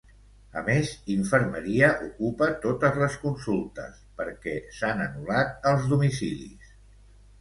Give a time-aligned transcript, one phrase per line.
[0.61, 6.73] A més, infermeria ocupa totes les consultes, perquè s'han anul·lat els domicilis.